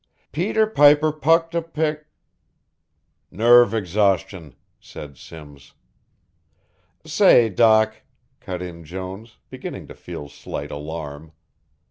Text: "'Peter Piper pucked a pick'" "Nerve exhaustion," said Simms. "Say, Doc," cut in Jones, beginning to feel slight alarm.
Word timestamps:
"'Peter 0.31 0.65
Piper 0.65 1.11
pucked 1.11 1.53
a 1.53 1.61
pick'" 1.61 2.07
"Nerve 3.29 3.71
exhaustion," 3.71 4.55
said 4.79 5.15
Simms. 5.15 5.73
"Say, 7.05 7.49
Doc," 7.49 8.01
cut 8.39 8.63
in 8.63 8.83
Jones, 8.83 9.37
beginning 9.51 9.85
to 9.89 9.93
feel 9.93 10.27
slight 10.27 10.71
alarm. 10.71 11.33